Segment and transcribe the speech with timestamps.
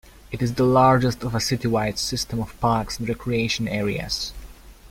[0.31, 4.33] It is the largest of a citywide system of parks and recreation areas.